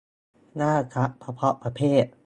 [0.55, 2.05] หน้าทับเฉพาะประเภท